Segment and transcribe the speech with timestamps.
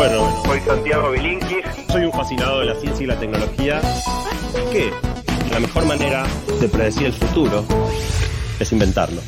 [0.00, 1.66] Bueno, Soy Santiago Bilinkis.
[1.92, 3.82] soy un fascinado de la ciencia y la tecnología.
[4.72, 4.90] Que
[5.50, 6.26] la mejor manera
[6.58, 7.66] de predecir el futuro
[8.58, 9.20] es inventarlo.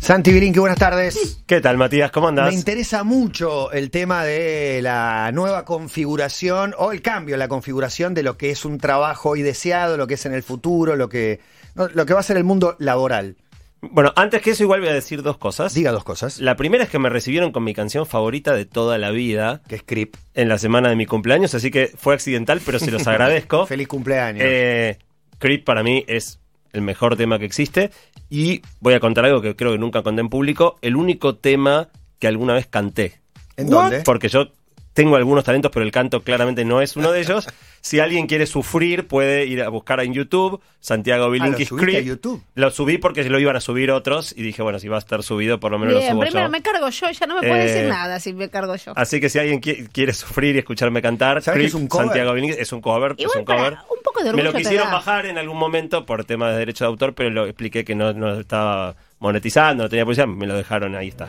[0.00, 1.42] Santi Birinqui, buenas tardes.
[1.44, 2.10] ¿Qué tal, Matías?
[2.10, 2.48] ¿Cómo andás?
[2.48, 8.14] Me interesa mucho el tema de la nueva configuración o el cambio en la configuración
[8.14, 11.10] de lo que es un trabajo hoy deseado, lo que es en el futuro, lo
[11.10, 11.40] que,
[11.74, 13.36] lo que va a ser el mundo laboral.
[13.82, 15.72] Bueno, antes que eso, igual voy a decir dos cosas.
[15.72, 16.38] Diga dos cosas.
[16.38, 19.76] La primera es que me recibieron con mi canción favorita de toda la vida Que
[19.76, 20.16] es Creep.
[20.34, 23.66] en la semana de mi cumpleaños, así que fue accidental, pero se los agradezco.
[23.66, 24.42] Feliz cumpleaños.
[24.46, 24.98] Eh,
[25.38, 26.40] Creep para mí es
[26.72, 27.90] el mejor tema que existe.
[28.28, 30.78] Y voy a contar algo que creo que nunca conté en público.
[30.82, 33.20] El único tema que alguna vez canté.
[33.56, 34.02] ¿En dónde?
[34.02, 34.48] Porque yo
[34.92, 37.48] tengo algunos talentos, pero el canto claramente no es uno de ellos.
[37.82, 41.96] Si alguien quiere sufrir, puede ir a buscar en YouTube Santiago Bilinkis Ah, Creep.
[41.98, 42.42] a YouTube?
[42.54, 45.22] Lo subí porque lo iban a subir otros y dije, bueno, si va a estar
[45.22, 46.50] subido, por lo menos lo subo primero yo.
[46.50, 48.92] me cargo yo, ya no me puede Eh, decir nada si me cargo yo.
[48.96, 52.06] Así que si alguien qui- quiere sufrir y escucharme cantar, ¿Sabes que es un cover?
[52.08, 53.14] Santiago Bilinkis es un cover.
[53.16, 53.72] es un cover.
[53.90, 56.88] un poco de Me lo quisieron bajar en algún momento por tema de derecho de
[56.88, 60.94] autor, pero lo expliqué que no, no estaba monetizando, no tenía publicidad, me lo dejaron,
[60.96, 61.28] ahí está.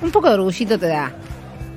[0.00, 1.12] Un poco de orgullito te da.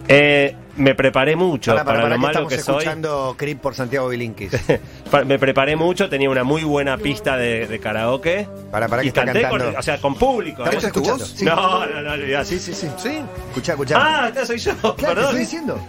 [0.07, 2.75] Eh, me preparé mucho Para, para, para, para, lo que malo estamos que soy.
[2.77, 4.51] escuchando Creep por Santiago Bilinkis.
[5.25, 8.47] Me preparé mucho, tenía una muy buena pista de, de karaoke.
[8.71, 9.65] Para, para que y está canté cantando.
[9.67, 10.63] con, o sea, con público.
[10.63, 10.87] ¿Estamos ¿eh?
[10.87, 11.25] escuchando?
[11.25, 11.45] Sí.
[11.45, 12.45] No, no, no, olvidate.
[12.45, 12.87] Sí, sí, sí.
[12.97, 13.21] Sí.
[13.49, 13.97] Escuchá, escuchá.
[13.99, 15.23] Ah, acá soy yo, claro, te perdón.
[15.25, 15.79] estoy diciendo.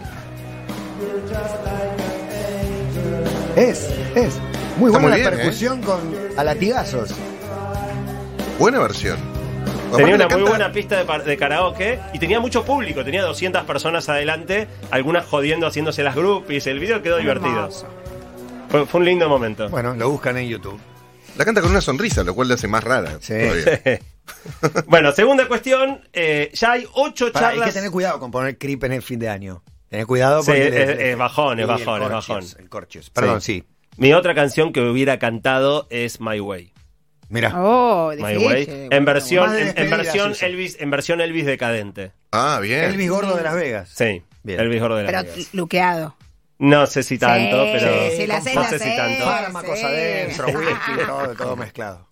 [3.56, 4.38] Es, es.
[4.78, 5.36] Muy Está buena muy la bien, ¿eh?
[5.36, 5.98] percusión con
[6.36, 7.14] a latigazos.
[8.58, 9.35] Buena versión.
[9.94, 14.66] Tenía una muy buena pista de, karaoke y tenía mucho público, tenía 200 personas adelante,
[14.90, 17.70] algunas jodiendo, haciéndose las groupies, el video quedó divertido.
[18.68, 19.68] Fue, fue un lindo momento.
[19.68, 20.78] Bueno, lo buscan en YouTube.
[21.36, 23.18] La canta con una sonrisa, lo cual le hace más rara.
[23.20, 23.34] Sí.
[24.86, 27.68] bueno, segunda cuestión, eh, ya hay ocho Pará, hay charlas...
[27.68, 29.62] que tener cuidado con poner creep en el fin de año.
[29.88, 30.66] Tener cuidado Sí, porque...
[30.68, 32.44] es- es bajón, es Sí, el bajón, es bajón.
[32.58, 33.10] El.
[33.12, 33.64] Perdón, sí.
[33.98, 36.72] Mi otra canción que hubiera cantado es My Way.
[37.28, 37.52] Mira.
[37.56, 38.46] Oh, My difícil.
[38.46, 38.64] Way.
[38.66, 40.34] Bueno, En versión, en, en.
[40.42, 42.12] Elvis, en versión Elvis decadente.
[42.32, 42.84] Ah, bien.
[42.84, 43.88] Elvis Gordo de Las Vegas.
[43.94, 44.22] Sí.
[44.42, 44.60] Bien.
[44.60, 45.54] Elvis Gordo de la Pero Vegas.
[45.54, 46.16] luqueado.
[46.58, 48.10] No sé si tanto, Sí, pero.
[48.16, 48.96] sí, la sé, no la sé si sé.
[48.96, 49.24] tanto.
[49.24, 49.84] Fármacos Sí.
[49.84, 52.08] adentro, whisky, todo, todo mezclado.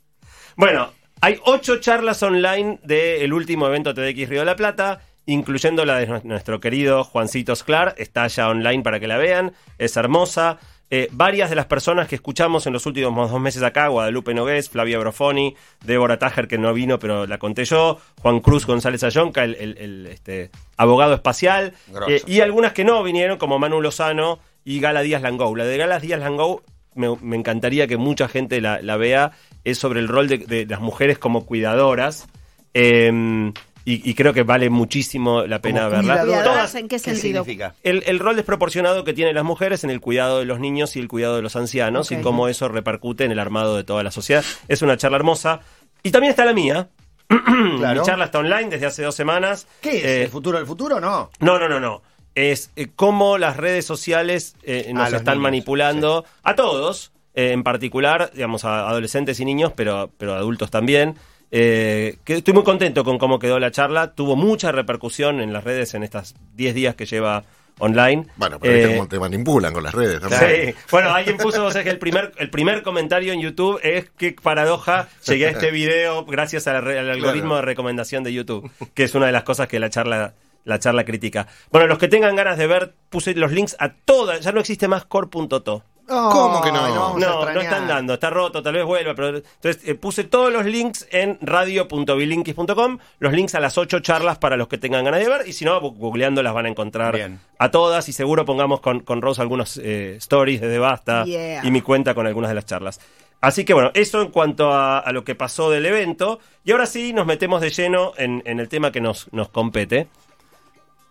[0.56, 5.96] Bueno, hay ocho charlas online del último evento TDX Río de la Plata, incluyendo la
[5.98, 7.94] de nu- nuestro querido Juancito Sclar.
[7.96, 9.54] Está ya online para que la vean.
[9.78, 10.58] Es hermosa.
[10.96, 14.68] Eh, varias de las personas que escuchamos en los últimos dos meses acá, Guadalupe Nogués,
[14.70, 19.42] Flavia Brofoni, Débora Tajer, que no vino, pero la conté yo, Juan Cruz González Ayonca,
[19.42, 21.72] el, el- el, este, abogado espacial,
[22.08, 25.56] eh, y algunas que no vinieron, como Manu Lozano y Gala Díaz Langou.
[25.56, 26.62] La de Gala Díaz Langou
[26.94, 29.32] me, me encantaría que mucha gente la, la vea,
[29.64, 32.28] es sobre el rol de, de las mujeres como cuidadoras.
[32.72, 33.52] eh,
[33.84, 36.24] y, y creo que vale muchísimo la pena Como verla.
[36.44, 37.44] Todas- ¿en qué sentido?
[37.82, 41.00] el, el rol desproporcionado que tienen las mujeres en el cuidado de los niños y
[41.00, 44.10] el cuidado de los ancianos y cómo eso repercute en el armado de toda la
[44.10, 44.44] sociedad.
[44.68, 45.60] Es una charla hermosa.
[46.02, 46.88] Y también está la mía.
[47.78, 48.00] Claro.
[48.00, 49.66] Mi charla está online desde hace dos semanas.
[49.80, 50.04] ¿Qué es?
[50.04, 51.00] Eh, ¿El futuro del futuro?
[51.00, 51.30] No.
[51.40, 52.02] no, no, no, no.
[52.34, 57.62] Es eh, cómo las redes sociales eh, nos están niños, manipulando a todos, eh, en
[57.62, 61.16] particular, digamos, a adolescentes y niños, pero, pero adultos también.
[61.50, 64.14] Eh, que estoy muy contento con cómo quedó la charla.
[64.14, 67.44] Tuvo mucha repercusión en las redes en estos 10 días que lleva
[67.78, 68.26] online.
[68.36, 70.20] Bueno, pero Eh, cómo te manipulan con las redes.
[70.30, 74.10] Sí, bueno, alguien puso, vos sabés que el primer, el primer comentario en YouTube es
[74.16, 77.56] qué paradoja llegué a este video gracias al, algoritmo Claro.
[77.56, 80.34] de recomendación de YouTube, que es una de las cosas que la charla,
[80.64, 81.48] la charla critica.
[81.72, 84.86] Bueno, los que tengan ganas de ver, puse los links a todas, ya no existe
[84.86, 85.82] más core.to.
[86.06, 86.86] No, ¿Cómo que no?
[86.88, 87.62] No, no extrañar.
[87.62, 91.38] están dando, está roto, tal vez vuelva, pero entonces eh, puse todos los links en
[91.40, 95.52] radio.bilinkis.com, los links a las ocho charlas para los que tengan ganas de ver, y
[95.52, 97.40] si no, googleando las van a encontrar Bien.
[97.58, 101.64] a todas, y seguro pongamos con, con Rose algunos eh, stories desde Basta Yeah.
[101.64, 103.00] y mi cuenta con algunas de las charlas.
[103.40, 106.86] Así que bueno, eso en cuanto a, a lo que pasó del evento, y ahora
[106.86, 110.08] sí nos metemos de lleno en, en el tema que nos, nos compete.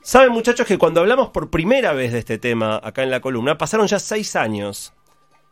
[0.04, 3.58] Saben muchachos que cuando hablamos por primera vez de este tema acá en la columna,
[3.58, 4.92] pasaron ya seis años.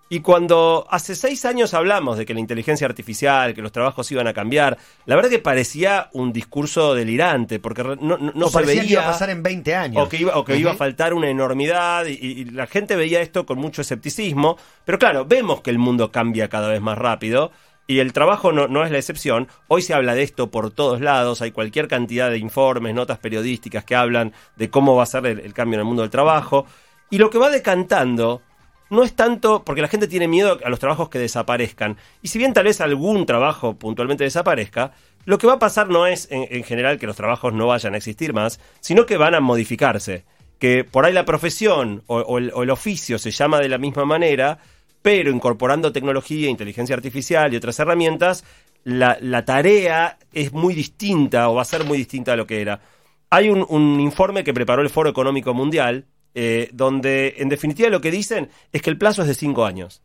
[0.10, 4.28] Y cuando hace seis años hablamos de que la inteligencia artificial, que los trabajos iban
[4.28, 8.54] a cambiar, la verdad que parecía un discurso delirante, porque no, no, no o se
[8.54, 8.88] parecía veía...
[8.88, 10.04] que iba a pasar en 20 años.
[10.06, 13.22] O que iba, o que iba a faltar una enormidad y, y la gente veía
[13.22, 14.58] esto con mucho escepticismo.
[14.84, 17.54] Pero claro, vemos que el mundo cambia cada vez más rápido
[17.88, 19.48] y el trabajo no, no es la excepción.
[19.68, 23.84] Hoy se habla de esto por todos lados, hay cualquier cantidad de informes, notas periodísticas
[23.84, 26.66] que hablan de cómo va a ser el, cambio en el mundo del trabajo.
[27.10, 28.42] Y lo que va decantando
[28.90, 31.98] no es tanto porque la gente tiene miedo a los trabajos que desaparezcan.
[32.22, 34.94] Y si bien tal vez algún trabajo puntualmente desaparezca,
[35.26, 37.94] lo que va a pasar no es en, en general que los trabajos no vayan
[37.94, 40.24] a existir más, sino que van a modificarse.
[40.60, 44.60] que por ahí la profesión o el oficio se llama de la misma manera,
[45.02, 48.44] pero incorporando tecnología, inteligencia artificial y otras herramientas,
[48.84, 52.62] la, la tarea es muy distinta o va a ser muy distinta a lo que
[52.62, 52.82] era.
[53.30, 58.02] Hay un, un informe que preparó el Foro Económico Mundial, eh, donde en definitiva lo
[58.02, 60.02] que dicen es que el plazo es de cinco años.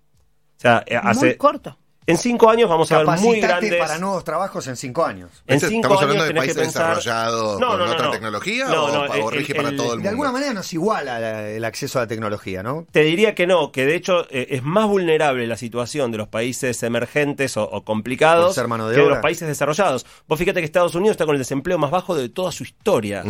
[0.59, 1.79] O sea, eh, Muy hace, corto.
[2.07, 3.75] En cinco años vamos a ver muy grandes...
[3.77, 5.31] para nuevos trabajos en cinco años.
[5.47, 8.05] En Este, cinco ¿Estamos años hablando de países pensar- desarrollados No, con no, no, otra
[8.07, 8.11] no.
[8.13, 10.03] tecnología No, o, no, o el- rige el- para el- todo el mundo?
[10.03, 12.87] De alguna manera nos iguala la- el acceso a la tecnología, ¿no?
[12.93, 16.29] Te diría que no, que de hecho eh, es más vulnerable la situación de los
[16.29, 20.07] países emergentes o, complicados ser mano de que de los países desarrollados.
[20.29, 23.25] Vos fíjate que Estados Unidos está con el desempleo más bajo de toda su historia.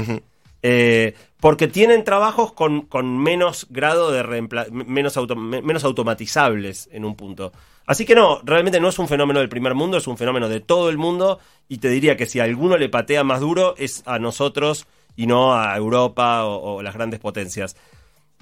[0.63, 4.23] Eh, porque tienen trabajos con, con menos grado de
[4.71, 7.53] menos, auto- menos automatizables en un punto.
[7.87, 10.61] Así que no, realmente no es un fenómeno del primer mundo, es un fenómeno de
[10.61, 11.39] todo el mundo
[11.69, 15.27] y te diría que si a alguno le patea más duro es a nosotros y
[15.27, 17.77] no a Europa o, las grandes potencias.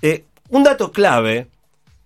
[0.01, 1.49] Eh, un dato clave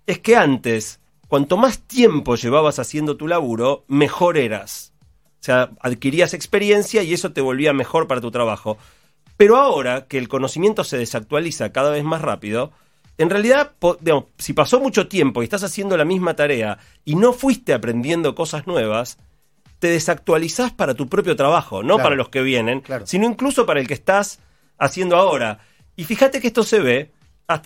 [0.05, 4.91] es que antes, cuanto más tiempo llevabas haciendo tu laburo, mejor eras.
[5.39, 8.77] O sea, adquirías experiencia y eso te volvía mejor para tu trabajo.
[9.37, 12.73] Pero ahora que el conocimiento se desactualiza cada vez más rápido,
[13.19, 17.33] en realidad, digamos, si pasó mucho tiempo y estás haciendo la misma tarea y no
[17.33, 19.17] fuiste aprendiendo cosas nuevas,
[19.79, 22.03] te desactualizás para tu propio trabajo, no Claro.
[22.03, 23.05] para los que vienen, Claro.
[23.05, 24.39] sino incluso para el que estás
[24.77, 25.59] haciendo ahora.
[25.95, 27.11] Y fíjate que esto se ve,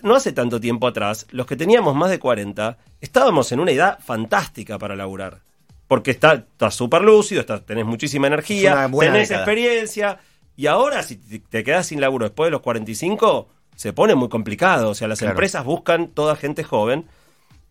[0.03, 3.99] no hace tanto tiempo atrás, los que teníamos más de 40, estábamos en una edad
[4.03, 5.41] fantástica para laburar.
[5.87, 9.43] Porque está- estás súper lúcido, estás- tenés muchísima energía, tenés década.
[9.43, 10.19] experiencia.
[10.55, 14.29] Y ahora, si te te quedas sin laburo después de los 45, se pone muy
[14.29, 14.89] complicado.
[14.89, 15.31] O sea, las Claro.
[15.33, 17.05] empresas buscan toda gente joven.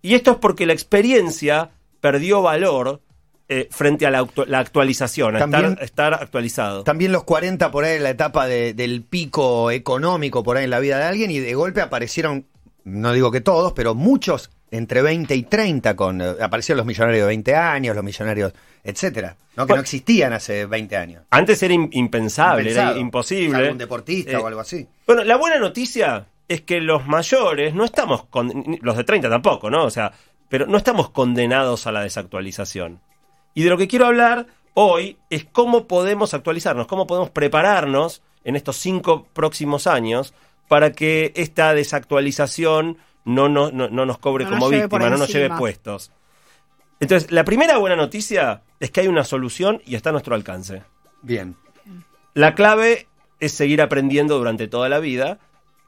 [0.03, 1.71] Y esto es porque la experiencia
[2.01, 3.01] perdió valor
[3.49, 6.85] eh, frente a la, actu- la actualización, a También- estar, estar actualizado.
[6.85, 10.71] También los 40 por ahí en la etapa de- del pico económico por ahí en
[10.71, 12.47] la vida de alguien y de golpe aparecieron,
[12.85, 17.23] no digo que todos, pero muchos entre 20 y 30 con eh, aparecieron los millonarios
[17.23, 18.53] de 20 años, los millonarios,
[18.83, 19.67] etcétera, ¿no?
[19.67, 21.23] que no existían hace 20 años.
[21.31, 22.91] Antes era im- impensable, Impensado.
[22.93, 23.59] era imposible.
[23.59, 24.89] Algún deportista Eh, o algo así.
[25.07, 29.71] Bueno, la buena noticia es que los mayores no estamos, con, los de 30 tampoco,
[29.71, 29.85] ¿no?
[29.85, 30.13] O sea,
[30.49, 33.01] pero no estamos condenados a la desactualización.
[33.55, 38.57] Y de lo que quiero hablar hoy es cómo podemos actualizarnos, cómo podemos prepararnos en
[38.57, 40.35] estos cinco próximos años
[40.69, 45.51] para que esta desactualización no, no, no, no nos cobre como víctima, no nos lleve
[45.57, 46.11] puestos.
[47.01, 50.83] Entonces, la primera buena noticia es que hay una solución y está a nuestro alcance.
[51.21, 51.57] Bien.
[52.35, 53.09] La clave
[53.41, 55.39] es seguir aprendiendo durante toda la vida,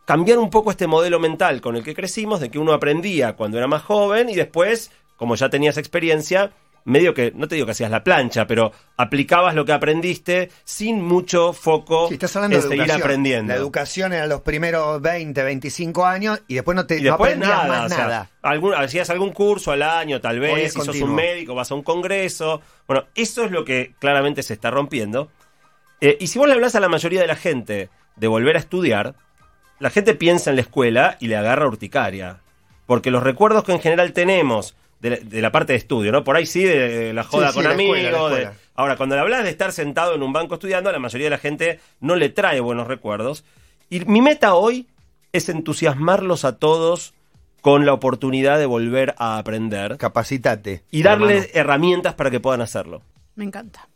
[0.05, 3.59] cambiar un poco este modelo mental con el que crecimos, de que uno aprendía cuando
[3.59, 6.53] era más joven y después, como ya tenías experiencia,
[6.85, 11.01] medio que, no te digo que hacías la plancha, pero aplicabas lo que aprendiste sin
[11.03, 13.03] mucho foco Sí, estás hablando en de seguir educación.
[13.03, 13.53] aprendiendo.
[13.53, 17.33] La educación era los primeros 20, 25 años y después no te y no después
[17.33, 18.31] aprendías nada, más o sea, nada.
[18.43, 21.83] algún- hacías algún curso al año, tal vez, si sos un médico, vas a un
[21.83, 22.61] congreso.
[22.87, 25.31] Bueno, eso es lo que claramente se está rompiendo.
[26.01, 28.59] Eh, y si vos le hablas a la mayoría de la gente de volver a
[28.59, 29.15] estudiar,
[29.79, 32.41] la gente piensa en la escuela y le agarra urticaria.
[32.87, 36.25] Porque los recuerdos que en general tenemos de la, de la parte de estudio, ¿no?
[36.25, 37.99] Por ahí sí, de la joda Sí, sí, con la amigos.
[37.99, 38.59] escuela, la de- escuela.
[38.75, 41.31] Ahora, cuando le hablas de estar sentado en un banco estudiando, a la mayoría de
[41.31, 43.45] la gente no le trae buenos recuerdos.
[43.91, 44.89] Y mi meta hoy
[45.33, 47.13] es entusiasmarlos a todos
[47.61, 50.83] con la oportunidad de volver a aprender Capacitate.
[50.91, 51.61] y darles hermano.
[51.61, 53.03] herramientas para que puedan hacerlo.
[53.37, 53.89] Me encanta.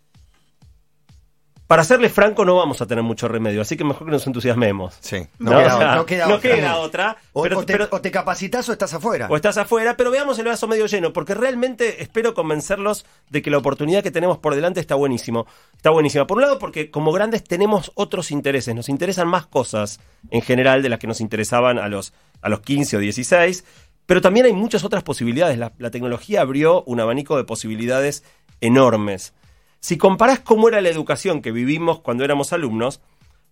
[1.68, 4.96] Para serles franco, no vamos a tener mucho remedio, así que mejor que nos entusiasmemos.
[5.00, 6.54] Sí, No, no, queda, O sea, no queda no otra.
[6.56, 9.26] queda otra, O, pero- o te, pero- o te capacitas o estás afuera.
[9.30, 13.50] o estás afuera, pero veamos el vaso medio lleno, porque realmente espero convencerlos de que
[13.50, 15.46] la oportunidad que tenemos por delante está buenísimo.
[15.76, 16.26] Está buenísima.
[16.26, 20.82] Por un lado, porque como grandes tenemos otros intereses, nos interesan más cosas en general
[20.82, 23.66] de las que nos interesaban a los, a los 15 o 16,
[24.06, 25.58] pero también hay muchas otras posibilidades.
[25.58, 28.24] La, la tecnología abrió un abanico de posibilidades
[28.62, 29.34] enormes.
[29.80, 33.00] Si comparás cómo era la educación que vivimos cuando éramos alumnos,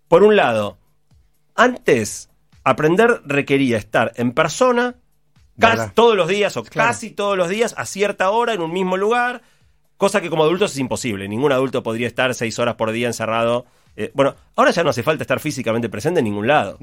[0.08, 0.78] por un lado,
[1.54, 2.30] antes
[2.64, 4.96] aprender requería estar en persona
[5.94, 6.88] todos los días o Claro.
[6.90, 9.42] casi todos los días a cierta hora en un mismo lugar,
[9.96, 11.28] cosa que como adultos es imposible.
[11.28, 13.64] Ningún adulto podría estar seis horas por día encerrado.
[13.96, 16.78] Eh, bueno, ahora ya no hace falta estar físicamente presente en ningún lado.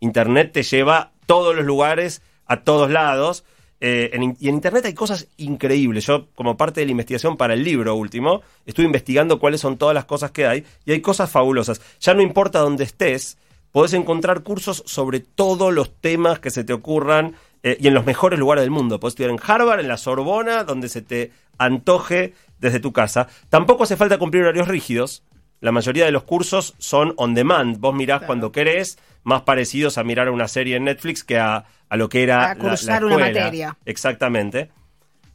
[0.00, 3.44] Internet te lleva a todos los lugares, a todos lados.
[3.80, 6.06] Eh, en y en Internet hay cosas increíbles.
[6.06, 9.94] Yo, como parte de la investigación para el libro último, estuve investigando cuáles son todas
[9.94, 11.80] las cosas que hay y hay cosas fabulosas.
[12.00, 13.38] Ya no importa dónde estés,
[13.72, 18.04] podés encontrar cursos sobre todos los temas que se te ocurran eh, y en los
[18.04, 19.00] mejores lugares del mundo.
[19.00, 23.28] Podés estudiar en Harvard, en la Sorbona, donde se te antoje desde tu casa.
[23.48, 25.22] Tampoco hace falta cumplir horarios rígidos.
[25.60, 27.78] La mayoría de los cursos son on demand.
[27.78, 31.96] Vos mirás cuando querés, más parecidos a mirar una serie en Netflix que a, a
[31.96, 33.76] lo que era A la- una materia.
[33.84, 34.70] Exactamente.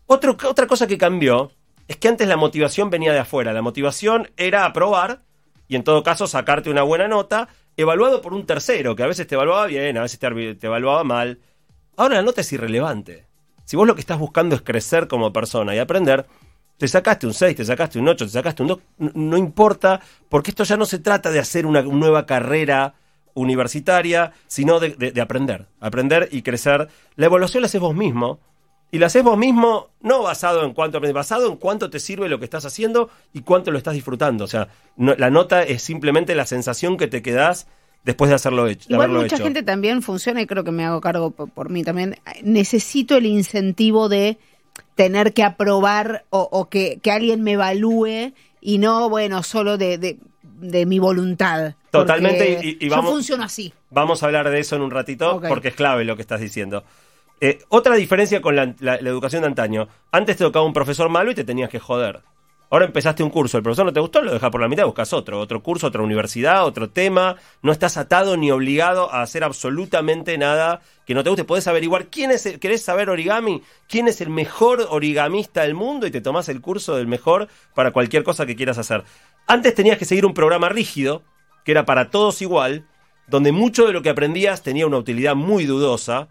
[0.07, 1.51] Otro- otra cosa que cambió
[1.87, 3.53] es que antes la motivación venía de afuera.
[3.53, 5.21] La motivación era aprobar
[5.67, 9.27] y en todo caso sacarte una buena nota, evaluado por un tercero, que a veces
[9.27, 11.39] te evaluaba bien, a veces te, te evaluaba mal.
[11.97, 13.25] Ahora la nota es irrelevante.
[13.63, 16.25] Si vos lo que estás buscando es crecer como persona y aprender,
[16.77, 20.01] te sacaste un 6, te sacaste un 8, te sacaste un 2, n- no importa,
[20.29, 22.95] porque esto ya no se trata de hacer una nueva carrera
[23.33, 26.87] universitaria, sino de, de- de aprender, aprender y crecer.
[27.15, 28.39] La evaluación la haces vos mismo,
[28.91, 32.29] y la haces vos mismo no basado en cuánto aprendes, basado en cuánto te sirve
[32.29, 34.43] lo que estás haciendo y cuánto lo estás disfrutando.
[34.45, 37.67] O sea, no- la nota es simplemente la sensación que te quedás
[38.03, 38.87] después de hacerlo hecho.
[38.89, 39.43] Igual haberlo mucha hecho.
[39.43, 42.17] gente también funciona, y creo que me hago cargo por, por mí también.
[42.43, 44.37] Necesito el incentivo de
[44.95, 49.97] tener que aprobar o, o que, que alguien me evalúe y no, bueno, solo de,
[49.97, 51.75] de, de mi voluntad.
[51.91, 53.73] Totalmente, y- y vamos- Yo funciono así.
[53.89, 56.83] Vamos a hablar de eso en un ratito porque es clave lo que estás diciendo.
[57.41, 59.87] Eh, otra diferencia con la, la- la educación de antaño.
[60.11, 62.21] Antes te tocaba un profesor malo y te tenías que joder.
[62.69, 65.13] Ahora empezaste un curso, el profesor no te gustó, lo dejas por la mitad, buscas
[65.13, 67.35] otro, otro curso, otra universidad, otro tema.
[67.61, 71.43] No estás atado ni obligado a hacer absolutamente nada que no te guste.
[71.43, 76.07] Podés averiguar quién es, el- querés saber origami, quién es el mejor origamista del mundo
[76.07, 79.03] y te tomás el curso del mejor para cualquier cosa que quieras hacer.
[79.47, 81.21] Antes tenías que seguir un programa rígido,
[81.63, 82.87] que era para todos igual,
[83.27, 86.29] donde mucho de lo que aprendías tenía una utilidad muy dudosa.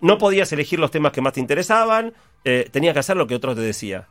[0.00, 2.14] No podías elegir los temas que más te interesaban,
[2.44, 4.06] eh, tenías que hacer lo que otros te decían.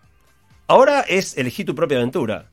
[0.68, 2.50] Ahora es elegir tu propia aventura.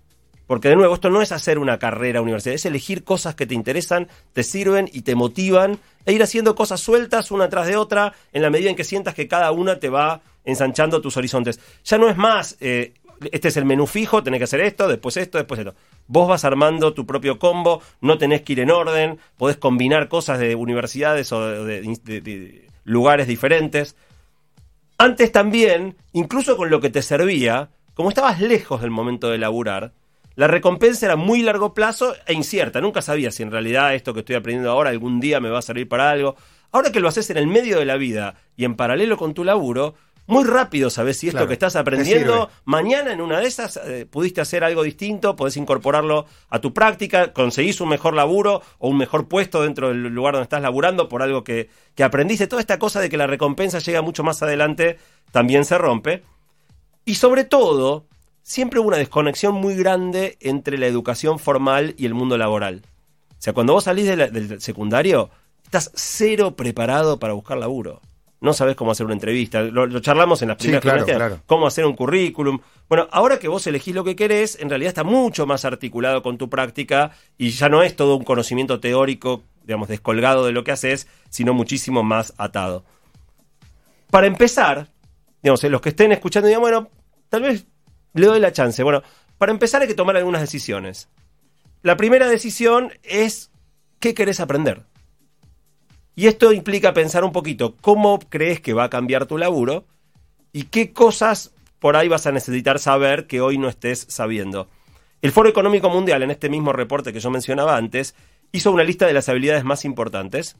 [0.47, 3.55] Porque de nuevo, esto no es hacer una carrera universitaria, es elegir cosas que te
[3.55, 8.13] interesan, te sirven y te motivan e ir haciendo cosas sueltas una tras de otra
[8.33, 11.61] en la medida en que sientas que cada una te va ensanchando tus horizontes.
[11.85, 12.93] Ya no es más, eh,
[13.31, 15.75] este es el menú fijo, tenés que hacer esto, después esto, después esto.
[16.09, 20.39] Vos vas armando tu propio combo, no tenés que ir en orden, podés combinar cosas
[20.39, 23.95] de universidades o de- lugares diferentes.
[24.99, 29.93] Antes también, incluso con lo que te servía, como estabas lejos del momento de laburar,
[30.35, 32.81] la recompensa era muy largo plazo e incierta.
[32.81, 35.63] Nunca sabías si en realidad esto que estoy aprendiendo ahora algún día me va a
[35.63, 36.37] servir para algo.
[36.71, 39.45] Ahora que lo haces en el medio de la vida y en paralelo con tu
[39.45, 39.95] laburo,
[40.27, 44.07] muy rápido sabes si esto Claro, que estás aprendiendo, mañana en una de esas eh,
[44.07, 48.97] pudiste hacer algo distinto, podés incorporarlo a tu práctica, conseguís un mejor laburo o un
[48.97, 52.47] mejor puesto dentro del lugar donde estás laburando por algo que, que aprendiste.
[52.47, 54.99] Toda esta cosa de que la recompensa llega mucho más adelante
[55.33, 56.23] también se rompe.
[57.05, 58.07] Y sobre todo,
[58.43, 62.83] siempre hubo una desconexión muy grande entre la educación formal y el mundo laboral.
[63.31, 65.31] O sea, cuando vos salís de la- del secundario,
[65.65, 68.01] estás cero preparado para buscar laburo.
[68.41, 69.61] No sabés cómo hacer una entrevista.
[69.63, 71.41] Lo, lo charlamos en las Sí, primeras claro, clases, claro.
[71.47, 72.59] Cómo hacer un currículum.
[72.89, 76.39] Bueno, ahora que vos elegís lo que querés, en realidad está mucho más articulado con
[76.39, 80.73] tu práctica y ya no es todo un conocimiento teórico, digamos, descolgado de lo que
[80.73, 82.85] haces, sino muchísimo más atado.
[84.11, 84.89] Para empezar,
[85.43, 86.91] digamos, eh, los que estén escuchando digan, bueno,
[87.29, 87.67] tal vez
[88.15, 88.83] le doy la chance.
[88.83, 89.03] Bueno,
[89.39, 91.09] para empezar hay que tomar algunas decisiones.
[91.83, 93.51] La primera decisión es
[93.99, 94.85] qué querés aprender.
[96.15, 99.87] Y esto implica pensar un poquito cómo crees que va a cambiar tu laburo
[100.53, 104.69] y qué cosas por ahí vas a necesitar saber que hoy no estés sabiendo.
[105.23, 108.15] El Foro Económico Mundial, en este mismo reporte que yo mencionaba antes,
[108.53, 110.57] hizo una lista de las habilidades más importantes.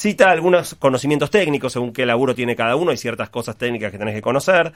[0.00, 3.98] Cita algunos conocimientos técnicos según qué laburo tiene cada uno, hay ciertas cosas técnicas que
[3.98, 4.72] tenés que conocer.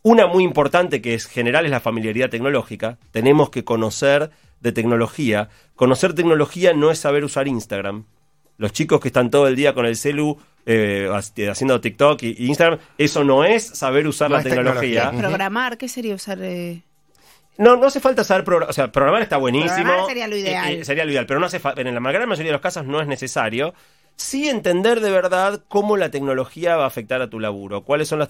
[0.00, 2.96] Una muy importante que es general es la familiaridad tecnológica.
[3.10, 5.50] Tenemos que conocer de tecnología.
[5.76, 8.06] Conocer tecnología no es saber usar Instagram.
[8.56, 12.34] Los chicos que están todo el día con el celu eh, ha- haciendo TikTok y,
[12.38, 15.02] y Instagram, eso no es saber usar No la es tecnología.
[15.02, 15.18] tecnología.
[15.28, 16.38] Programar, ¿qué sería usar?
[16.40, 16.82] eh?
[17.58, 18.70] No, no hace falta saber programar.
[18.70, 19.74] O sea, programar está buenísimo.
[19.74, 20.70] Programar sería lo ideal.
[20.70, 22.84] Eh, eh, sería lo ideal, pero no hace en la gran mayoría de los casos
[22.86, 23.74] no es necesario.
[24.14, 28.18] Sí entender de verdad cómo la tecnología va a afectar a tu laburo, cuáles son
[28.18, 28.28] las,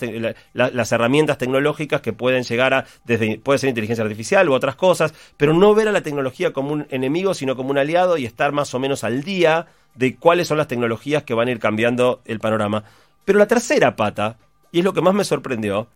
[0.53, 4.77] la- las herramientas tecnológicas que pueden llegar a, desde, puede ser inteligencia artificial u otras
[4.77, 8.27] cosas, pero no ver a la tecnología como un enemigo, sino como un aliado y
[8.27, 11.59] estar más o menos al día de cuáles son las tecnologías que van a ir
[11.59, 12.85] cambiando el panorama.
[13.25, 14.37] Pero la tercera pata,
[14.71, 15.89] y es lo que más me sorprendió,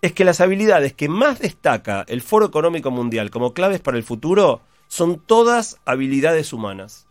[0.00, 4.04] es que las habilidades que más destaca el Foro Económico Mundial como claves para el
[4.04, 7.06] futuro son todas habilidades humanas.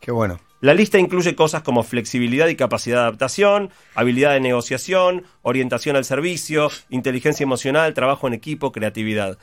[0.00, 0.38] Qué bueno.
[0.60, 6.04] La lista incluye cosas como flexibilidad y capacidad de adaptación, habilidad de negociación, orientación al
[6.04, 9.38] servicio, inteligencia emocional, trabajo en equipo, creatividad.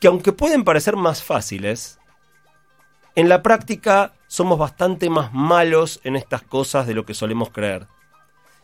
[0.00, 1.98] Que aunque pueden parecer más fáciles,
[3.14, 7.86] en la práctica somos bastante más malos en estas cosas de lo que solemos creer.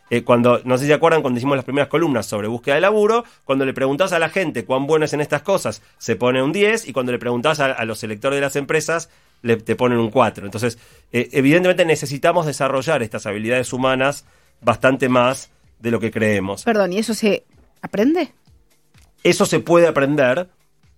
[0.09, 2.81] Eh, cuando, no sé si se acuerdan, cuando hicimos las primeras columnas sobre búsqueda de
[2.81, 6.41] laburo, cuando le preguntás a la gente cuán bueno es en estas cosas, se pone
[6.41, 9.09] un 10, y cuando le preguntás a, a los electores de las empresas,
[9.41, 10.45] le, te ponen un 4.
[10.45, 10.77] Entonces,
[11.11, 14.25] eh, evidentemente necesitamos desarrollar estas habilidades humanas
[14.61, 16.63] bastante más de lo que creemos.
[16.63, 17.45] Perdón, ¿y eso se
[17.81, 18.33] aprende?
[19.23, 20.49] Eso se puede aprender.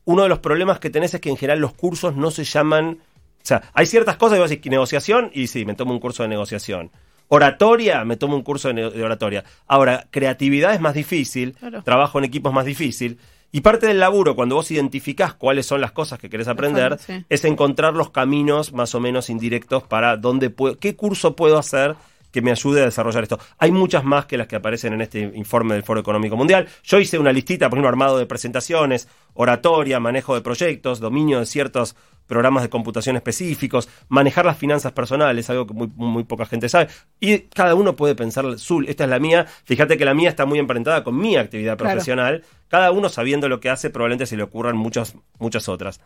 [0.06, 3.00] Uno de los problemas que tenés es que en general los cursos no se llaman.
[3.44, 6.24] O sea, hay ciertas cosas que vos decís, negociación, y sí, me tomo un curso
[6.24, 6.92] de negociación.
[7.30, 9.44] Oratoria, me tomo un curso de, oratoria.
[9.68, 11.84] Ahora, creatividad es más difícil, Claro.
[11.84, 13.20] trabajo en equipo es más difícil.
[13.52, 17.26] Y parte del laburo, cuando vos identificás cuáles son las cosas que querés aprender, sí.
[17.30, 21.96] es encontrar los caminos más o menos indirectos para dónde puedo, qué curso puedo hacer
[22.32, 23.40] que me ayude a desarrollar esto.
[23.58, 26.68] Hay muchas más que las que aparecen en este informe del Foro Económico Mundial.
[26.84, 31.46] Yo hice una listita, por ejemplo, armado de presentaciones, oratoria, manejo de proyectos, dominio de
[31.46, 31.96] ciertos
[32.28, 36.90] programas de computación específicos, manejar las finanzas personales, algo que muy, muy poca gente sabe.
[37.20, 40.46] Y cada uno puede pensar, su, esta es la mía, fíjate que la mía está
[40.46, 41.92] muy emparentada con mi actividad Claro.
[41.94, 42.44] profesional.
[42.68, 46.02] Cada uno sabiendo lo que hace, probablemente se le ocurran muchas, muchas otras.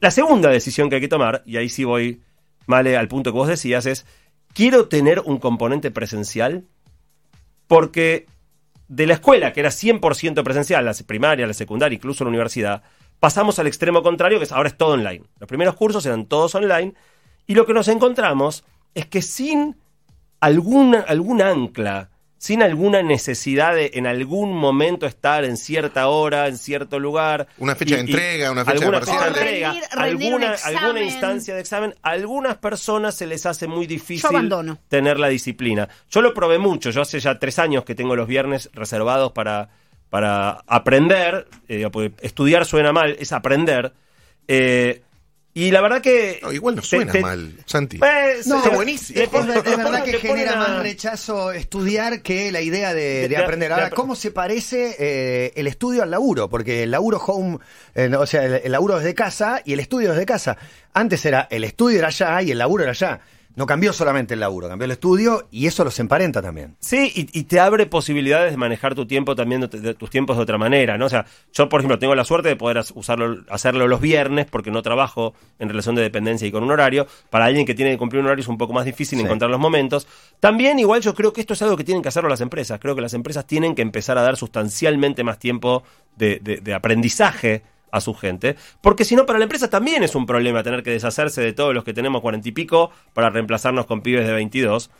[0.00, 2.22] La segunda decisión que hay que tomar, y ahí sí voy,
[2.66, 4.06] Male, al punto que vos decías, es,
[4.52, 6.64] quiero tener un componente presencial
[7.66, 8.26] porque
[8.88, 12.82] de la escuela, que era 100% presencial, la primaria, la secundaria, incluso la universidad,
[13.20, 15.24] pasamos al extremo contrario, que es, ahora es todo online.
[15.38, 16.94] Los primeros cursos eran todos online,
[17.46, 19.76] y lo que nos encontramos es que sin
[20.40, 22.10] alguna, algún ancla,
[22.40, 27.48] sin alguna necesidad de en algún momento estar en cierta hora, en cierto lugar.
[27.58, 29.42] Una fecha de entrega, una fecha de alguna fecha de parciales.
[29.42, 31.94] entrega, Rendir- rendir un alguna, alguna instancia de examen.
[32.02, 34.22] A algunas personas se les hace muy difícil
[34.88, 35.88] tener la disciplina.
[36.10, 36.90] Yo lo probé mucho.
[36.90, 39.70] Yo hace ya tres años que tengo los viernes reservados para,
[40.10, 41.46] para aprender.
[41.68, 43.92] eh, porque estudiar suena mal, es aprender.
[44.46, 45.02] Eh,
[45.54, 46.38] y la verdad que.
[46.42, 47.98] No, igual no suena te- mal, Santi.
[47.98, 49.20] Pues, No, Está buenísimo.
[49.20, 53.36] Es, verdad que genera una- más rechazo estudiar que la idea de, De- de de-
[53.38, 53.68] aprender.
[53.70, 56.48] de Ahora, ¿cómo se parece eh, el estudio al laburo?
[56.48, 57.58] Porque el laburo home,
[57.96, 60.56] eh, o sea, el, el laburo desde casa y el estudio desde casa.
[60.92, 63.20] Antes era, el estudio era allá y el laburo era allá.
[63.58, 66.76] No cambió solamente el laburo, cambió el estudio y eso los emparenta también.
[66.78, 70.36] Sí, y, y te abre posibilidades de manejar tu tiempo también, de, de tus tiempos
[70.36, 71.06] de otra manera, ¿no?
[71.06, 74.70] O sea, yo, por ejemplo, tengo la suerte de poder usarlo, hacerlo los viernes porque
[74.70, 77.08] no trabajo en relación de dependencia y con un horario.
[77.30, 79.24] Para alguien que tiene que cumplir un horario es un poco más difícil Sí.
[79.24, 80.06] encontrar los momentos.
[80.38, 82.78] También, igual, yo creo que esto es algo que tienen que hacerlo las empresas.
[82.78, 85.82] Creo que las empresas tienen que empezar a dar sustancialmente más tiempo
[86.16, 90.62] de aprendizaje a su gente, porque si no para la empresa también es un problema
[90.62, 94.26] tener que deshacerse de todos los que tenemos cuarenta y pico para reemplazarnos con pibes
[94.26, 94.90] de 22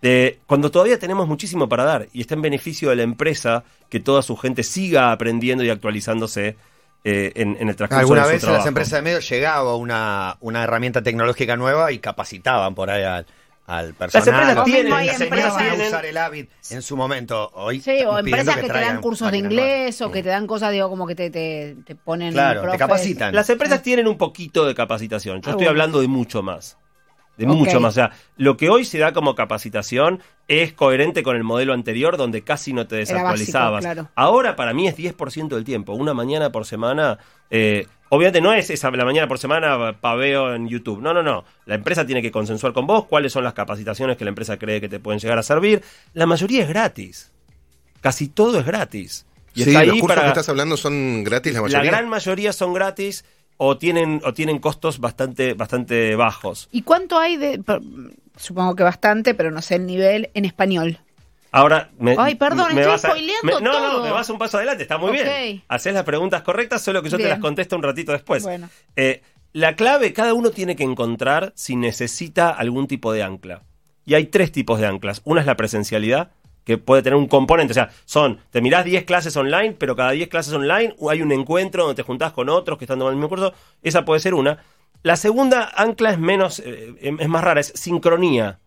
[0.00, 3.98] eh, cuando todavía tenemos muchísimo para dar y está en beneficio de la empresa que
[3.98, 6.56] toda su gente siga aprendiendo y actualizándose
[7.02, 8.68] eh, en, en el transcurso Alguna de su vez en las trabajo.
[8.68, 13.26] empresas de medio llegaba una, una herramienta tecnológica nueva y capacitaban por ahí al,
[13.68, 14.28] al personal.
[14.28, 17.50] empresas o tienen- las empresas a tienen- usar el Avid en su momento.
[17.54, 20.72] Hoy Sí, o empresas que, te dan cursos de inglés o que te dan cosas,
[20.72, 22.32] digo, como que te, te, te ponen.
[22.32, 23.34] Claro, te capacitan.
[23.34, 25.36] Las empresas tienen un poquito de capacitación.
[25.42, 25.70] Yo Ah, estoy bueno.
[25.70, 26.78] hablando de mucho más.
[27.38, 27.92] De mucho más.
[27.92, 32.16] O sea, lo que hoy se da como capacitación es coherente con el modelo anterior
[32.16, 33.84] donde casi no te básico, desactualizabas.
[33.84, 34.08] claro.
[34.14, 35.92] Ahora para mí es 10% del tiempo.
[35.94, 37.18] Una mañana por semana.
[37.50, 41.00] eh, obviamente no es esa la mañana por semana paveo en YouTube.
[41.00, 41.44] No, no, no.
[41.66, 44.80] La empresa tiene que consensuar con vos cuáles son las capacitaciones que la empresa cree
[44.80, 45.82] que te pueden llegar a servir.
[46.14, 47.30] La mayoría es gratis.
[48.00, 49.26] Casi todo es gratis.
[49.54, 52.08] Y Sí, está los ahí cursos para- que estás hablando son gratis la la gran
[52.08, 53.24] mayoría son gratis
[53.58, 56.68] o tienen, o tienen costos bastante, bastante bajos.
[56.72, 57.60] ¿Y cuánto hay de.?
[58.36, 60.98] Supongo que bastante, pero no sé el nivel en español.
[61.50, 64.38] Ahora, me, Ay, perdón, me estoy vas a- spoileando me- No, no, me vas un
[64.38, 65.62] paso adelante, está muy bien.
[65.68, 68.42] Haces las preguntas correctas, solo que yo te las contesto un ratito después.
[68.44, 68.68] Bueno.
[68.96, 69.22] Eh,
[69.54, 73.62] la clave, cada uno tiene que encontrar si necesita algún tipo de ancla.
[74.04, 75.22] Y hay tres tipos de anclas.
[75.24, 76.30] Una es la presencialidad,
[76.68, 77.70] que puede tener un componente.
[77.70, 81.32] O sea, son, te mirás 10 clases online, pero cada 10 clases online hay un
[81.32, 83.54] encuentro donde te juntás con otros que están tomando el mismo curso.
[83.82, 84.58] Esa puede ser una.
[85.02, 88.58] La segunda ancla es menos, eh, es más rara, es sincronía.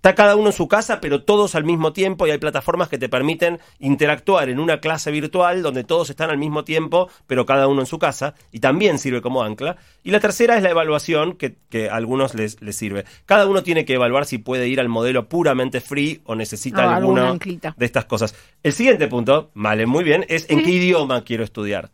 [0.00, 2.96] Está cada uno en su casa, pero todos al mismo tiempo y hay plataformas que
[2.96, 7.68] te permiten interactuar en una clase virtual donde todos están al mismo tiempo, pero cada
[7.68, 9.76] uno en su casa y también sirve como ancla.
[10.02, 13.04] Y la tercera es la evaluación que, que a algunos les, les sirve.
[13.26, 16.96] Cada uno tiene que evaluar si puede ir al modelo puramente free o necesita Ah,
[16.96, 17.36] alguna
[17.76, 18.34] de estas cosas.
[18.62, 21.90] El siguiente punto, vale, muy bien, es en qué idioma quiero estudiar.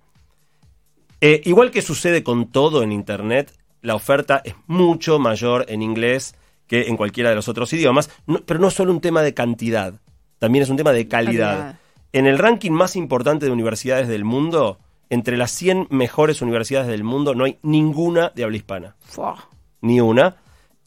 [1.21, 6.37] Eh, igual que sucede con todo en Internet, la oferta es mucho mayor en inglés
[6.67, 9.35] que en cualquiera de los otros idiomas, no- pero no es solo un tema de
[9.35, 9.95] cantidad,
[10.39, 11.59] también es un tema de calidad.
[11.59, 11.79] Calidad.
[12.13, 14.79] En el ranking más importante de universidades del mundo,
[15.11, 19.49] entre las 100 mejores universidades del mundo, no hay ninguna de habla hispana Fua.
[19.81, 20.37] ni una.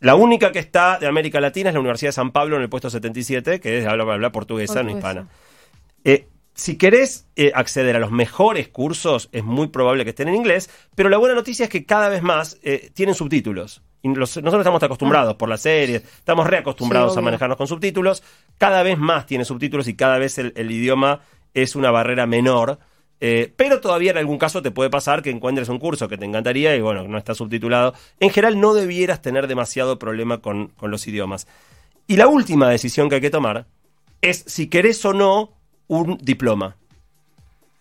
[0.01, 2.69] La única que está de América Latina es la Universidad de San Pablo en el
[2.69, 4.97] puesto 77, que es habla, habla portuguesa, no Portuguesa.
[5.09, 5.27] hispana.
[6.03, 10.35] Eh, si querés eh, acceder a los mejores cursos, es muy probable que estén en
[10.35, 13.81] inglés, pero la buena noticia es que cada vez más eh, tienen subtítulos.
[14.01, 18.23] Y los- nosotros estamos acostumbrados por las series, estamos reacostumbrados Sí, a manejarnos con subtítulos.
[18.57, 21.21] Cada vez más tiene subtítulos y cada vez el, el idioma
[21.53, 22.79] es una barrera menor.
[23.21, 26.23] Eh, pero todavía en algún caso te puede pasar que encuentres un curso que te
[26.23, 27.93] encantaría y bueno, no está subtitulado.
[28.21, 31.45] En general no debieras tener demasiado problema con, con los idiomas.
[32.07, 33.65] Y la última decisión que hay que tomar
[34.21, 35.51] es si querés o no
[35.87, 36.77] un diploma.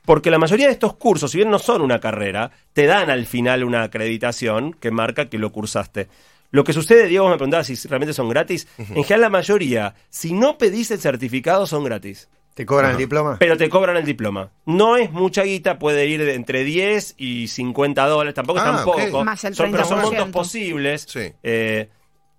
[0.09, 3.27] Porque la mayoría de estos cursos, si bien no son una carrera, te dan al
[3.27, 6.09] final una acreditación que marca que lo cursaste.
[6.51, 8.67] Lo que sucede, Diego me preguntaba si realmente son gratis.
[8.79, 12.31] En general la mayoría, si no pedís el certificado, son gratis.
[12.55, 13.37] ¿Te cobran el diploma?
[13.39, 14.51] Pero te cobran el diploma.
[14.65, 18.77] No es mucha guita, puede ir de entre 10 y 50 dólares, tampoco es Ah,
[18.77, 18.97] tan ok.
[19.11, 19.25] poco.
[19.27, 20.03] Más el Son, pero son 30%.
[20.05, 21.05] montos posibles.
[21.07, 21.33] Sí.
[21.43, 21.91] Eh,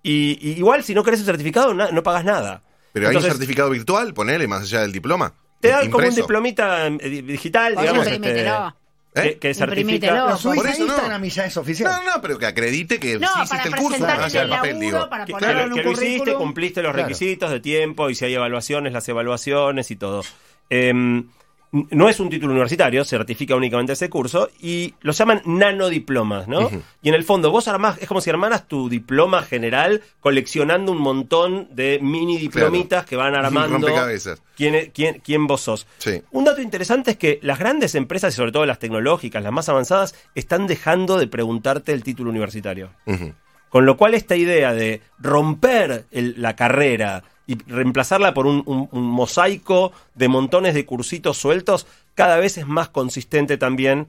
[0.02, 2.64] y, y igual si no querés el certificado, na- no pagas nada.
[2.92, 5.34] Pero hay un certificado virtual, ponele, más allá del diploma.
[5.60, 8.06] Te dan como un diplomita eh, di- digital, digamos.
[8.06, 8.76] imprimítelo.
[9.12, 9.22] ¿Eh?
[9.22, 10.14] que, que certifica.
[10.28, 10.92] Lo subís Por a eso no.
[10.94, 11.90] Instagram y ya es oficial.
[12.04, 14.06] No, no, pero que acredite que No, sí para hiciste el curso.
[14.06, 15.08] allá el papel, digo.
[15.10, 17.08] para que, ponerlo que- lo hiciste, cumpliste los Claro.
[17.08, 20.22] requisitos de tiempo y si hay evaluaciones, las evaluaciones y todo.
[20.70, 21.24] N-
[21.72, 26.68] no es un título universitario, certifica únicamente ese curso y lo llaman nanodiplomas, ¿no?
[27.02, 30.98] Y en el fondo vos armás, es como si armaras tu diploma general coleccionando un
[30.98, 33.86] montón de mini diplomitas que van armando
[34.56, 35.86] quién, quién, quién vos sos.
[35.98, 36.20] Sí.
[36.32, 39.68] Un dato interesante es que las grandes empresas, y sobre todo las tecnológicas, las más
[39.68, 42.90] avanzadas, están dejando de preguntarte el título universitario.
[43.68, 48.88] Con lo cual esta idea de romper el- la carrera y reemplazarla por un, un-
[48.92, 54.06] un mosaico de montones de cursitos sueltos, cada vez es más consistente también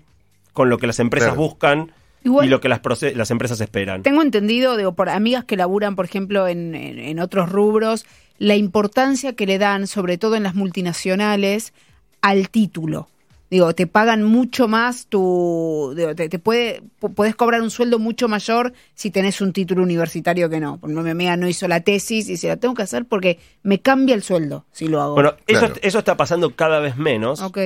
[0.54, 1.42] con lo que las empresas Claro.
[1.42, 1.92] buscan
[2.24, 2.82] Igual- y lo que las,
[3.16, 4.04] las empresas esperan.
[4.04, 8.06] Tengo entendido, digo, por amigas que laburan, por ejemplo, en, en- en otros rubros,
[8.38, 11.74] la importancia que le dan, sobre todo en las multinacionales,
[12.22, 13.08] al título.
[13.52, 15.94] Digo, te pagan mucho más tu...
[15.96, 19.84] digo, te, te puede, pu- podés cobrar un sueldo mucho mayor si tenés un título
[19.84, 20.78] universitario que no.
[20.80, 23.40] Por ejemplo, mi amiga no hizo la tesis y se la tengo que hacer porque
[23.62, 25.16] me cambia el sueldo si lo hago.
[25.16, 25.76] Bueno, eso, Claro.
[25.82, 27.58] eso está pasando cada vez menos ok.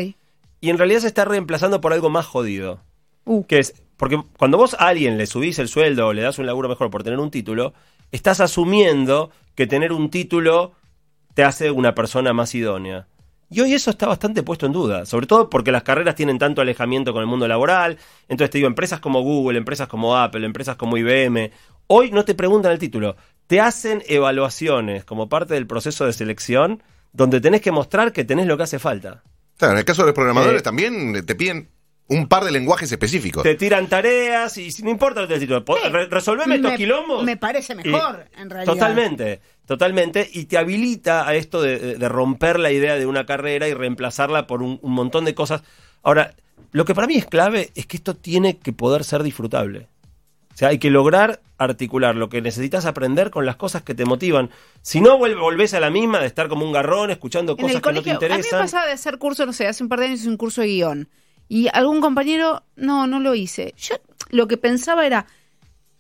[0.60, 2.80] y en realidad se está reemplazando por algo más jodido.
[3.26, 6.40] Uh, Que es, porque cuando vos a alguien le subís el sueldo o le das
[6.40, 7.74] un laburo mejor por tener un título,
[8.12, 10.72] estás asumiendo que tener un título
[11.36, 13.08] te hace una persona más idónea.
[13.50, 16.62] Y hoy eso está bastante puesto en duda, sobre todo porque las carreras tienen tanto
[16.62, 17.98] alejamiento con el mundo laboral.
[18.28, 21.52] Entonces te digo, empresas como Google, empresas como Apple, empresas como IBM,
[21.88, 23.16] hoy no te preguntan el título,
[23.48, 26.82] te hacen evaluaciones como parte del proceso de selección
[27.14, 29.24] donde tenés que mostrar que tenés lo que hace falta.
[29.58, 31.70] Claro, en el caso de los programadores Eh, también te piden
[32.08, 33.44] un par de lenguajes específicos.
[33.44, 35.90] Te tiran tareas y no importa lo que te título, po- Sí.
[35.90, 37.24] re- resolveme estos me, quilombos.
[37.24, 38.74] me parece Y- mejor, en realidad.
[38.74, 40.30] Totalmente, totalmente.
[40.34, 44.62] Y te habilita a esto de, romper la idea de una carrera y reemplazarla por
[44.62, 45.64] un, un montón de cosas.
[46.04, 46.36] Ahora,
[46.72, 49.88] lo que para mí es clave es que esto tiene que poder ser disfrutable.
[50.54, 54.06] O sea, hay que lograr articular lo que necesitas aprender con las cosas que te
[54.06, 54.52] motivan.
[54.82, 57.82] Si no, volvés a la misma de estar como un garrón escuchando En cosas el
[57.82, 58.60] que no te colegio, a mí me interesan.
[58.62, 60.68] pasaba de hacer curso, no sé, hace un par de años hice un curso de
[60.68, 61.10] guion.
[61.48, 63.74] Y algún compañero, no, no lo hice.
[63.78, 63.96] Yo
[64.30, 65.28] lo que pensaba era,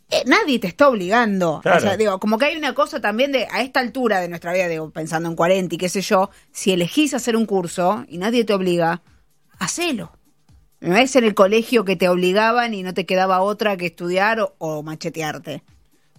[0.09, 1.59] eh, nadie te está obligando.
[1.61, 1.77] Claro.
[1.77, 4.53] O sea, digo, como que hay una cosa también de, a esta altura de nuestra
[4.53, 8.17] vida, digo, pensando en 40 y qué sé yo, si elegís hacer un curso y
[8.17, 9.01] nadie te obliga,
[9.59, 10.11] hacelo.
[10.81, 14.39] No es en el colegio que te obligaban y no te quedaba otra que estudiar
[14.39, 15.63] o, o machetearte.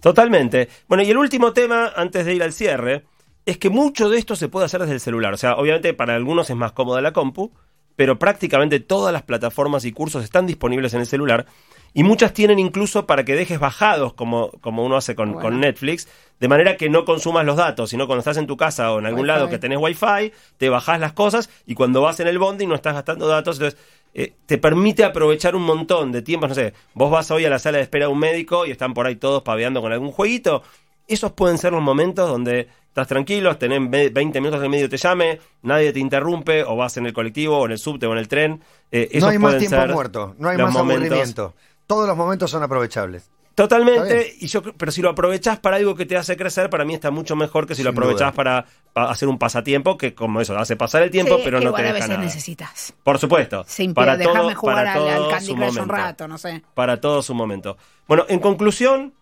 [0.01, 0.69] Totalmente.
[0.89, 3.05] Bueno, y el último tema, antes de ir al cierre,
[3.45, 5.33] es que mucho de esto se puede hacer desde el celular.
[5.33, 7.53] O sea, obviamente para algunos es más cómoda la compu,
[7.97, 11.47] pero prácticamente todas las plataformas y cursos están disponibles en el celular.
[11.95, 15.49] Y muchas tienen incluso para que dejes bajados, como, como uno hace con, Bueno.
[15.49, 16.07] con Netflix,
[16.39, 19.07] de manera que no consumas los datos, sino cuando estás en tu casa o en
[19.07, 19.29] algún Wi-Fi.
[19.29, 22.75] lado que tenés wifi, te bajás las cosas y cuando vas en el bondi no
[22.75, 23.57] estás gastando datos.
[23.57, 23.81] Entonces,
[24.13, 26.51] eh, te permite aprovechar un montón de tiempos.
[26.51, 28.93] No sé, vos vas hoy a la sala de espera de un médico y están
[28.93, 30.63] por ahí todos paveando con algún jueguito.
[31.07, 34.97] Esos pueden ser los momentos donde estás tranquilo, tenés ve- 20 minutos en medio te
[34.97, 38.19] llame, nadie te interrumpe, o vas en el colectivo, o en el subte, o en
[38.19, 38.61] el tren.
[38.91, 41.05] Eh, No hay más pueden tiempo muerto, no hay más momentos.
[41.07, 41.55] aburrimiento.
[41.87, 43.31] Todos los momentos son aprovechables.
[43.55, 46.93] Totalmente, y yo, pero si lo aprovechás para algo que te hace crecer, para mí
[46.93, 50.57] está mucho mejor que si lo aprovechás para, para hacer un pasatiempo que como eso,
[50.59, 52.23] hace pasar el tiempo, Sí, pero no igual te a deja veces nada.
[52.23, 52.93] necesitas.
[53.03, 53.65] Por supuesto.
[53.67, 56.37] Sin para dejarme todo- jugar para al, al todo Candy su Crush un rato, no
[56.37, 56.63] sé.
[56.75, 57.79] Para todo su momento.
[58.07, 59.15] Bueno, en conclusión,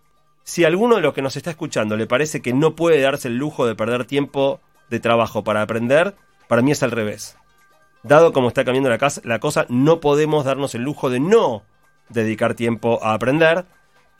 [0.45, 3.29] si a alguno de los que nos está escuchando le parece que no puede darse
[3.29, 6.15] el lujo de perder tiempo de trabajo para aprender,
[6.49, 7.37] para mí es al revés.
[8.03, 11.63] Dado como está cambiando la, casa- la cosa, no podemos darnos el lujo de no
[12.11, 13.65] dedicar tiempo a aprender.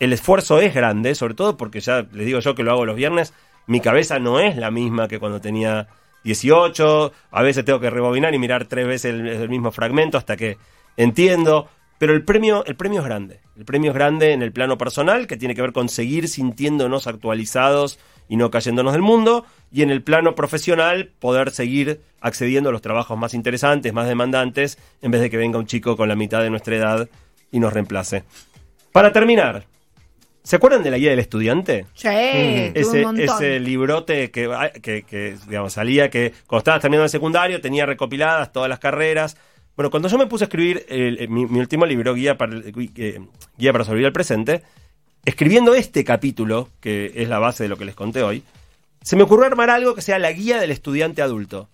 [0.01, 2.97] El esfuerzo es grande, sobre todo porque ya les digo yo que lo hago los
[2.97, 3.35] viernes,
[3.67, 5.87] mi cabeza no es la misma que cuando tenía
[6.25, 10.37] 18, a veces tengo que rebobinar y mirar tres veces el, el mismo fragmento hasta
[10.39, 10.57] que
[10.97, 11.69] entiendo,
[12.05, 13.41] pero el premio, el premio es grande.
[13.57, 17.07] El premio es grande en el plano personal, que tiene que ver con seguir sintiéndonos
[17.07, 22.73] actualizados y no cayéndonos del mundo, y en el plano profesional poder seguir accediendo a
[22.73, 26.15] los trabajos más interesantes, más demandantes, en vez de que venga un chico con la
[26.15, 27.09] mitad de nuestra edad
[27.51, 28.25] y nos reemplace.
[28.93, 29.65] Para terminar,
[30.43, 31.87] ¿se acuerdan de la guía del estudiante?
[31.95, 32.13] Sí, un
[32.75, 34.47] ese, ese librote que,
[34.83, 39.39] que, que, digamos, salía que cuando estabas terminando el secundario tenía recopiladas todas las carreras.
[39.77, 42.73] Bueno, cuando yo me puse a escribir el- mi, mi último libro, Guía para, el-
[42.97, 43.21] eh,
[43.59, 44.63] Guía para sobrevivir al presente,
[45.25, 48.43] escribiendo este capítulo, que es la base de lo que les conté hoy,
[49.03, 51.69] se me ocurrió armar algo que sea la guía del estudiante adulto.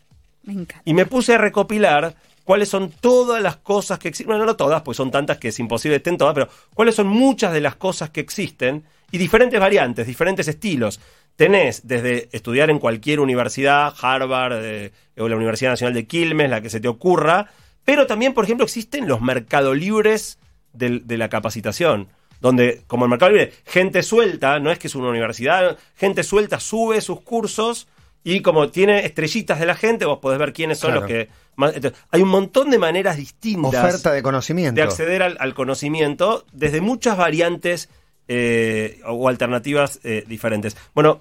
[0.44, 0.82] Me encanta.
[0.84, 4.28] Y me puse a recopilar cuáles son todas las cosas que existen.
[4.28, 7.06] Bueno, no todas, pues son tantas que es imposible que estén todas, pero cuáles son
[7.06, 8.82] muchas de las cosas que existen
[9.12, 11.00] y diferentes variantes, diferentes estilos.
[11.36, 16.60] Tenés desde estudiar en cualquier universidad, Harvard eh, o la Universidad Nacional de Quilmes, la
[16.60, 17.48] que se te ocurra,
[17.90, 20.38] pero también, por ejemplo, existen los mercadolibres
[20.72, 22.06] del- de la capacitación.
[22.40, 26.58] Donde, como el Mercado Libre, gente suelta, no es que es una universidad, gente suelta
[26.60, 27.88] sube sus cursos
[28.24, 31.00] y como tiene estrellitas de la gente, vos podés ver quiénes son Claro.
[31.02, 31.74] los que más.
[31.74, 34.76] entonces, hay un montón de maneras distintas Oferta de conocimiento.
[34.80, 37.88] de acceder al, al conocimiento desde muchas variantes
[38.28, 40.76] eh, o alternativas eh, diferentes.
[40.94, 41.18] Bueno,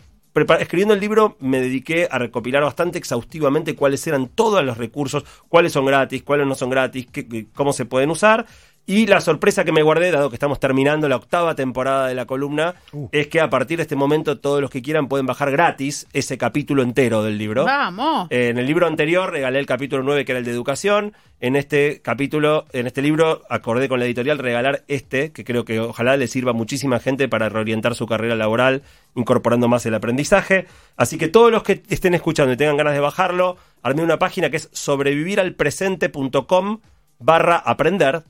[0.59, 5.71] escribiendo el libro me dediqué a recopilar bastante exhaustivamente cuáles eran todos los recursos, cuáles
[5.73, 8.45] son gratis, cuáles no son gratis, qué- cómo se pueden usar.
[8.85, 12.25] Y la sorpresa que me guardé, dado que estamos terminando la octava temporada de la
[12.25, 12.73] columna,
[13.11, 16.39] es que a partir de este momento todos los que quieran pueden bajar gratis ese
[16.39, 17.65] capítulo entero del libro.
[17.65, 18.27] Vamos.
[18.31, 21.13] Eh, en el libro anterior regalé el capítulo 9 que era el de educación.
[21.39, 25.79] En este capítulo, en este libro, acordé con la editorial regalar este, que creo que
[25.79, 28.81] ojalá le sirva a muchísima gente para reorientar su carrera laboral,
[29.15, 30.65] incorporando más el aprendizaje.
[30.97, 34.49] Así que todos los que estén escuchando y tengan ganas de bajarlo, armé una página
[34.49, 36.79] que es sobreviviralpresente.com
[37.19, 38.23] barra aprender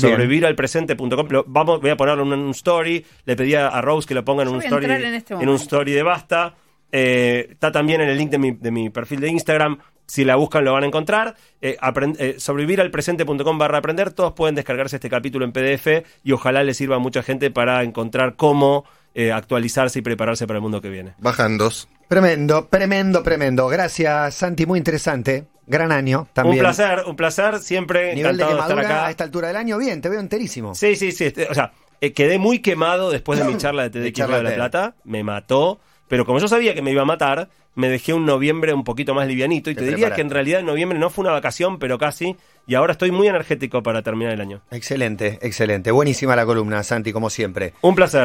[0.00, 1.28] sobreviviralpresente.com.
[1.46, 3.04] Vamos, voy a ponerlo en un story.
[3.24, 5.92] Le pedí a Rose que lo ponga en un story, en este en un story
[5.92, 6.54] de basta.
[6.92, 9.78] Eh, está también en el link de mi, de mi perfil de Instagram.
[10.06, 11.34] Si la buscan lo van a encontrar.
[11.60, 11.76] Eh,
[12.18, 14.12] eh, sobreviviralpresente.com barra aprender.
[14.12, 17.82] Todos pueden descargarse este capítulo en PDF y ojalá les sirva a mucha gente para
[17.82, 18.84] encontrar cómo
[19.18, 21.14] eh, actualizarse y prepararse para el mundo que viene.
[21.16, 21.88] Bajan dos.
[22.06, 23.66] Tremendo, tremendo, tremendo.
[23.66, 25.46] Gracias, Santi, muy interesante.
[25.66, 26.58] Gran año también.
[26.58, 27.58] Un placer, un placer.
[27.60, 29.06] Siempre Nivel de encantado de estar quemadura acá.
[29.06, 30.74] a esta altura del año, bien, te veo enterísimo.
[30.74, 31.24] Sí, sí, sí.
[31.24, 34.36] este, o sea, eh, quedé muy quemado después de mi charla de De TDX charla
[34.36, 34.54] de la.
[34.54, 34.94] Plata.
[35.04, 35.80] Me mató.
[36.08, 39.14] Pero como yo sabía que me iba a matar, me dejé un noviembre un poquito
[39.14, 39.70] más livianito.
[39.70, 42.36] Y Te te, diría que en realidad en noviembre no fue una vacación, pero casi.
[42.66, 44.62] Y ahora estoy muy energético para terminar el año.
[44.70, 45.90] Excelente, excelente.
[45.90, 47.74] Buenísima la columna, Santi, como siempre.
[47.82, 48.24] Un placer.